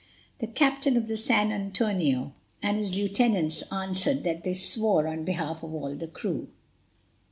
The 0.39 0.47
captain 0.47 0.97
of 0.97 1.05
the 1.07 1.15
San 1.15 1.51
Antonio 1.51 2.33
and 2.63 2.77
his 2.79 2.95
lieutenants 2.95 3.61
answered 3.71 4.23
that 4.23 4.43
they 4.43 4.55
swore 4.55 5.05
on 5.07 5.23
behalf 5.25 5.61
of 5.61 5.75
all 5.75 5.93
the 5.93 6.07
crew. 6.07 6.47